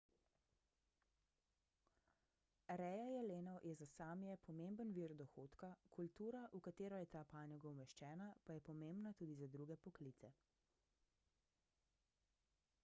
[2.79, 8.29] reja jelenov je za sámije pomemben vir dohodka kultura v katero je ta panoga umeščena
[8.47, 10.33] pa je pomembna tudi za druge poklice